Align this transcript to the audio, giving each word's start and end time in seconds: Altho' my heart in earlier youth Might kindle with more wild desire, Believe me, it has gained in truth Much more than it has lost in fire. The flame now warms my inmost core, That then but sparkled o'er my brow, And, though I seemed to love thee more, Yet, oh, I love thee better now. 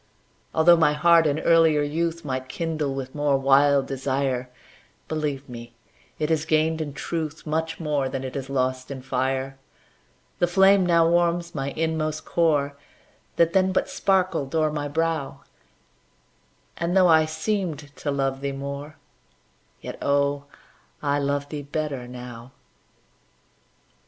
Altho' 0.55 0.75
my 0.77 0.93
heart 0.93 1.27
in 1.27 1.37
earlier 1.41 1.83
youth 1.83 2.25
Might 2.25 2.49
kindle 2.49 2.95
with 2.95 3.13
more 3.13 3.37
wild 3.37 3.85
desire, 3.85 4.49
Believe 5.07 5.47
me, 5.47 5.75
it 6.17 6.31
has 6.31 6.43
gained 6.43 6.81
in 6.81 6.93
truth 6.95 7.45
Much 7.45 7.79
more 7.79 8.09
than 8.09 8.23
it 8.23 8.33
has 8.33 8.49
lost 8.49 8.89
in 8.89 9.03
fire. 9.03 9.59
The 10.39 10.47
flame 10.47 10.87
now 10.87 11.07
warms 11.07 11.53
my 11.53 11.69
inmost 11.69 12.25
core, 12.25 12.75
That 13.35 13.53
then 13.53 13.71
but 13.71 13.91
sparkled 13.91 14.55
o'er 14.55 14.71
my 14.71 14.87
brow, 14.87 15.41
And, 16.77 16.97
though 16.97 17.07
I 17.07 17.25
seemed 17.25 17.95
to 17.97 18.09
love 18.09 18.41
thee 18.41 18.53
more, 18.53 18.95
Yet, 19.81 19.99
oh, 20.01 20.45
I 21.03 21.19
love 21.19 21.49
thee 21.49 21.61
better 21.61 22.07
now. 22.07 22.53